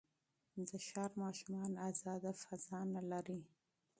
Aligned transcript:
د 0.67 0.69
ښار 0.87 1.11
ماشومان 1.23 1.71
ازاده 1.89 2.31
فضا 2.43 2.79
نه 2.95 3.01
لري. 3.11 3.39